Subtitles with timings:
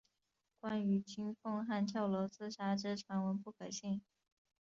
[0.59, 4.01] 关于金凤汉跳楼自杀之传闻不可信。